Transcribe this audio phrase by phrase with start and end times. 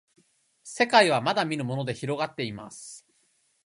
[0.63, 3.05] せかいはまだみぬものでひろがっています